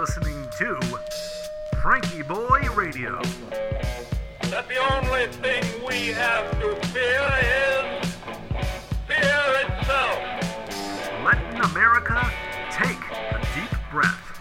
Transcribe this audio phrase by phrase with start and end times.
[0.00, 0.76] listening to
[1.74, 3.20] FrankieBoi Radio.
[4.48, 8.14] that the only thing we have to fear is
[9.06, 10.18] fear itself.
[11.22, 12.32] Letting America
[12.70, 14.40] take a deep breath.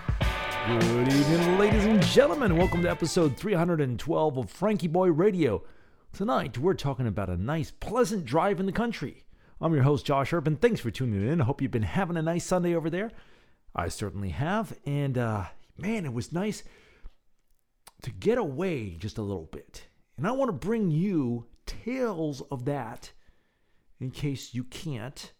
[0.66, 2.56] Good evening, ladies and gentlemen.
[2.56, 5.66] Welcome to episode 312 of FrankieBoi Radio.
[6.14, 9.26] Tonight, we're talking about a nice, pleasant drive in the country.
[9.60, 10.56] I'm your host, Josh Urban.
[10.56, 11.42] Thanks for tuning in.
[11.42, 13.12] I hope you've been having a nice Sunday over there.
[13.76, 14.78] I certainly have.
[14.86, 15.46] And uh,
[15.78, 16.64] man, it was nice
[18.02, 19.88] to get away just a little bit.
[20.18, 23.12] And I want to bring you tales of that
[24.00, 25.34] in case you can't,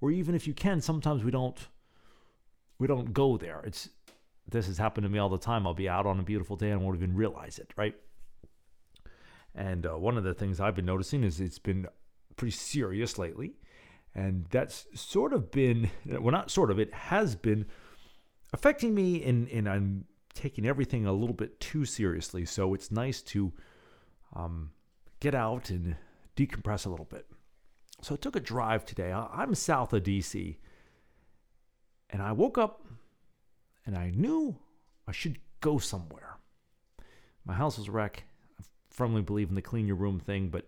[0.00, 1.68] or even if you can, sometimes we don't
[2.78, 3.60] we don't go there.
[3.64, 3.88] It's
[4.48, 5.66] this has happened to me all the time.
[5.66, 7.94] I'll be out on a beautiful day and won't even realize it, right?
[9.54, 11.86] And uh, one of the things I've been noticing is it's been
[12.36, 13.54] pretty serious lately.
[14.14, 17.66] And that's sort of been, well, not sort of, it has been
[18.52, 22.44] affecting me, and, I'm taking everything a little bit too seriously.
[22.44, 23.52] So it's nice to
[24.34, 24.70] um,
[25.20, 25.96] get out and
[26.36, 27.26] decompress a little bit.
[28.02, 29.12] So I took a drive today.
[29.12, 30.56] I'm south of DC.
[32.10, 32.84] And I woke up
[33.86, 34.56] and I knew
[35.08, 36.38] I should go somewhere.
[37.44, 38.24] My house was a wreck.
[38.60, 40.66] I firmly believe in the clean your room thing, but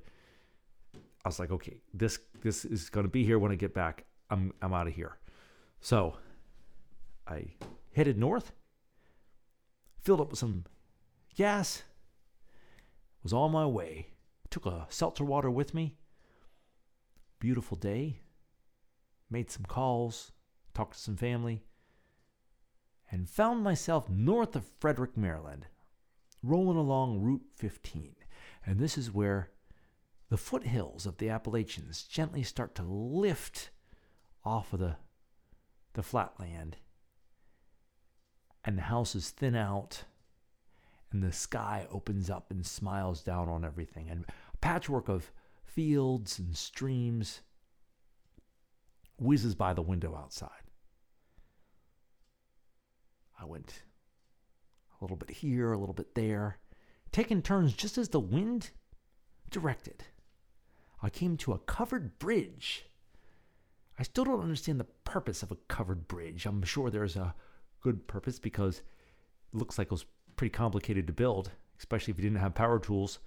[1.26, 4.04] I was like, okay, this this is going to be here when I get back.
[4.30, 5.18] I'm I'm out of here.
[5.80, 6.18] So
[7.26, 7.46] I
[7.96, 8.52] headed north,
[10.04, 10.66] filled up with some
[11.34, 11.82] gas,
[13.24, 14.06] was on my way.
[14.50, 15.96] Took a seltzer water with me.
[17.40, 18.20] Beautiful day.
[19.28, 20.30] Made some calls,
[20.74, 21.64] talked to some family,
[23.10, 25.66] and found myself north of Frederick, Maryland,
[26.44, 28.14] rolling along Route 15.
[28.64, 29.50] And this is where
[30.28, 33.70] the foothills of the Appalachians gently start to lift
[34.44, 34.96] off of the,
[35.94, 36.76] the flatland,
[38.64, 40.04] and the houses thin out,
[41.12, 45.30] and the sky opens up and smiles down on everything, and a patchwork of
[45.64, 47.42] fields and streams
[49.18, 50.50] whizzes by the window outside.
[53.40, 53.82] I went
[54.98, 56.58] a little bit here, a little bit there,
[57.12, 58.70] taking turns just as the wind
[59.50, 60.04] directed.
[61.06, 62.86] I came to a covered bridge.
[63.96, 66.46] I still don't understand the purpose of a covered bridge.
[66.46, 67.32] I'm sure there's a
[67.80, 72.24] good purpose because it looks like it was pretty complicated to build, especially if you
[72.24, 73.20] didn't have power tools.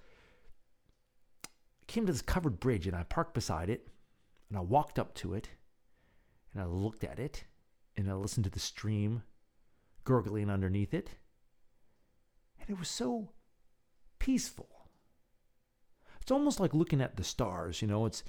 [1.46, 3.88] I came to this covered bridge and I parked beside it
[4.50, 5.48] and I walked up to it
[6.52, 7.44] and I looked at it
[7.96, 9.22] and I listened to the stream
[10.04, 11.12] gurgling underneath it.
[12.60, 13.30] And it was so
[14.18, 14.79] peaceful.
[16.20, 18.22] It's almost like looking at the stars, you know, it's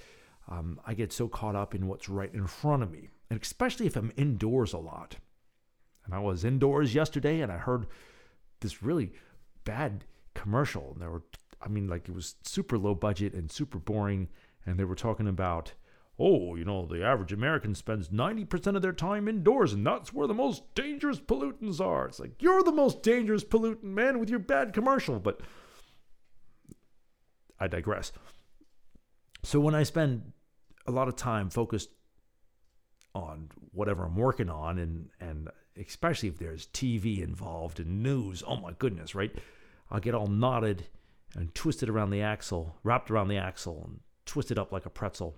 [0.48, 3.86] um, I get so caught up in what's right in front of me, and especially
[3.86, 5.16] if I'm indoors a lot.
[6.04, 7.86] And I was indoors yesterday and I heard
[8.60, 9.12] this really
[9.64, 10.04] bad
[10.34, 10.90] commercial.
[10.92, 11.22] And there were,
[11.60, 14.28] I mean, like it was super low budget and super boring.
[14.66, 15.74] And they were talking about,
[16.18, 20.26] oh, you know, the average American spends 90% of their time indoors, and that's where
[20.28, 22.06] the most dangerous pollutants are.
[22.06, 25.18] It's like, you're the most dangerous pollutant, man, with your bad commercial.
[25.18, 25.40] But
[27.62, 28.10] I digress.
[29.44, 30.32] So when I spend
[30.84, 31.90] a lot of time focused
[33.14, 38.56] on whatever I'm working on, and and especially if there's TV involved and news, oh
[38.56, 39.32] my goodness, right?
[39.92, 40.86] I'll get all knotted
[41.36, 45.36] and twisted around the axle, wrapped around the axle, and twisted up like a pretzel.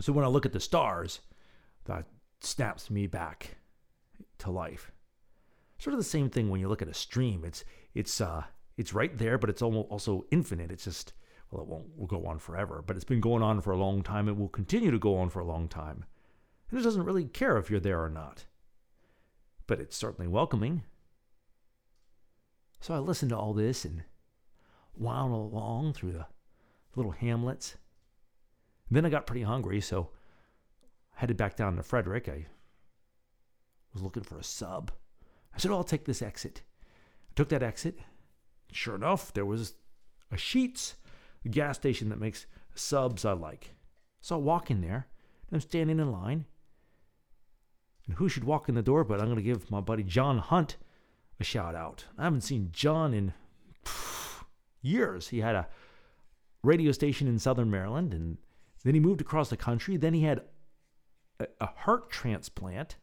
[0.00, 1.20] So when I look at the stars,
[1.86, 2.06] that
[2.40, 3.56] snaps me back
[4.38, 4.92] to life.
[5.78, 7.44] Sort of the same thing when you look at a stream.
[7.44, 8.44] It's it's uh
[8.76, 10.70] it's right there, but it's also infinite.
[10.70, 11.12] It's just
[11.50, 14.02] well, it won't will go on forever, but it's been going on for a long
[14.02, 14.28] time.
[14.28, 16.04] It will continue to go on for a long time,
[16.70, 18.46] and it doesn't really care if you're there or not.
[19.66, 20.82] But it's certainly welcoming.
[22.80, 24.02] So I listened to all this and
[24.96, 26.26] wound along through the
[26.96, 27.76] little hamlets.
[28.90, 30.10] Then I got pretty hungry, so
[31.16, 32.28] I headed back down to Frederick.
[32.28, 32.46] I
[33.94, 34.90] was looking for a sub.
[35.54, 36.62] I said, oh, I'll take this exit.
[37.30, 37.98] I took that exit.
[38.74, 39.74] Sure enough, there was
[40.32, 40.96] a Sheets,
[41.44, 43.74] a gas station that makes subs I like.
[44.20, 45.06] So I walk in there,
[45.46, 46.46] and I'm standing in line.
[48.06, 50.38] And who should walk in the door but I'm going to give my buddy John
[50.38, 50.76] Hunt
[51.38, 52.04] a shout out.
[52.18, 53.32] I haven't seen John in
[54.82, 55.28] years.
[55.28, 55.68] He had a
[56.64, 58.38] radio station in Southern Maryland, and
[58.82, 59.96] then he moved across the country.
[59.96, 60.42] Then he had
[61.60, 62.96] a heart transplant,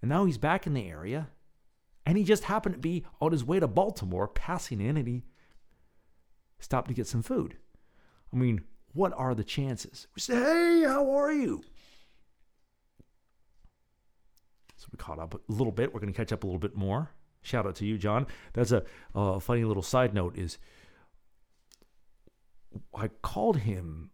[0.00, 1.28] and now he's back in the area.
[2.04, 5.22] And he just happened to be on his way to Baltimore, passing in, and he
[6.58, 7.56] stopped to get some food.
[8.32, 8.62] I mean,
[8.92, 10.06] what are the chances?
[10.14, 11.62] We say, hey, how are you?
[14.76, 15.94] So we caught up a little bit.
[15.94, 17.10] We're going to catch up a little bit more.
[17.42, 18.26] Shout out to you, John.
[18.52, 18.84] That's a
[19.14, 20.36] uh, funny little side note.
[20.36, 20.58] Is
[22.94, 24.10] I called him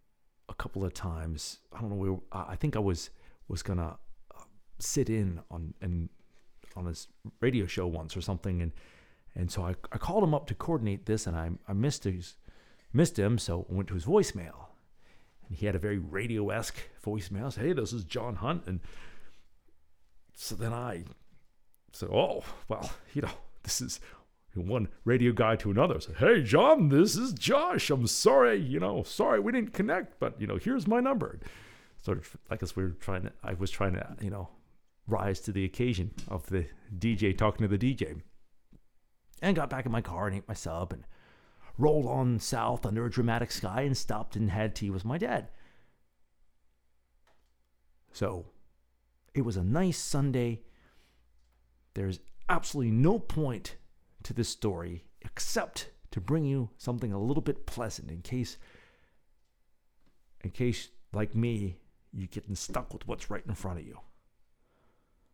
[0.49, 1.61] a couple of times.
[1.73, 1.97] I don't know.
[1.97, 3.11] We were, I think I was
[3.49, 3.99] was gonna
[4.35, 4.43] uh,
[4.79, 6.09] sit in on and
[6.79, 7.09] on his
[7.41, 8.73] radio show once or something, and
[9.35, 12.37] and so I, I called him up to coordinate this, and I I missed his
[12.93, 14.69] missed him, so I went to his voicemail,
[15.47, 17.53] and he had a very radio esque voicemail.
[17.53, 18.81] Said, "Hey, this is John Hunt," and
[20.33, 21.05] so then I
[21.93, 24.01] said, "Oh, well, you know, this is."
[24.55, 27.91] One radio guy to another said, "Hey, John, this is Josh.
[27.91, 31.39] I'm sorry, you know, sorry we didn't connect, but you know, here's my number."
[32.01, 33.33] Sort of, I guess we were trying to.
[33.45, 34.49] I was trying to, you know,
[35.09, 36.67] rise to the occasion of the
[36.97, 38.21] DJ talking to the DJ.
[39.41, 41.05] And got back in my car and ate my sub and
[41.79, 45.49] rolled on south under a dramatic sky and stopped and had tea with my dad.
[48.13, 48.47] So
[49.35, 50.63] it was a nice Sunday.
[51.95, 52.19] There's
[52.49, 53.77] absolutely no point
[54.25, 58.57] to this story except to bring you something a little bit pleasant in case
[60.43, 61.77] in case like me
[62.13, 63.99] you're getting stuck with what's right in front of you.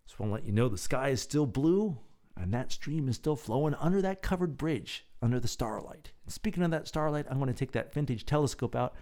[0.07, 1.99] Just want to let you know the sky is still blue
[2.37, 6.13] and that stream is still flowing under that covered bridge under the starlight.
[6.25, 8.95] And speaking of that starlight, I'm going to take that vintage telescope out.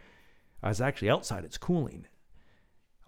[0.63, 2.07] I was actually outside, it's cooling.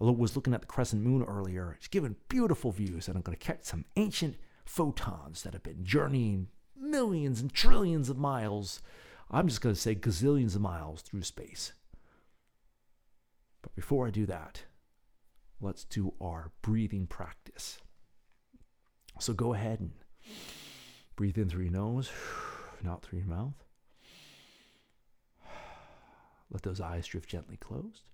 [0.01, 1.75] I was looking at the crescent moon earlier.
[1.77, 5.85] It's giving beautiful views, and I'm going to catch some ancient photons that have been
[5.85, 8.81] journeying millions and trillions of miles.
[9.31, 11.71] I'm just going to say gazillions of miles through space.
[13.61, 14.63] But before I do that,
[15.61, 17.77] let's do our breathing practice.
[19.19, 19.91] So go ahead and
[21.15, 22.11] breathe in through your nose,
[22.83, 23.63] not through your mouth.
[26.51, 28.09] Let those eyes drift gently closed.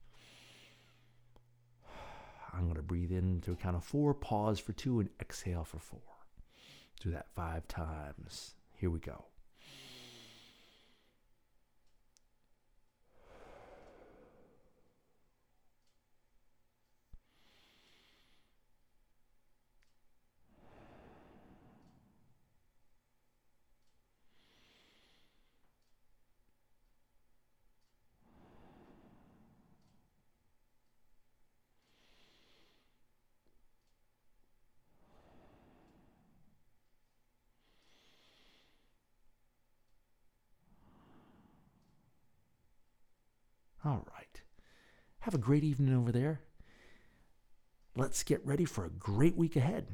[2.54, 5.64] I'm going to breathe in through a count of four, pause for two, and exhale
[5.64, 6.00] for four.
[7.02, 8.54] Do that five times.
[8.76, 9.26] Here we go.
[43.84, 44.42] All right.
[45.20, 46.42] Have a great evening over there.
[47.96, 49.88] Let's get ready for a great week ahead.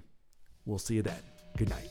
[0.65, 1.21] We'll see you then.
[1.57, 1.89] Good night.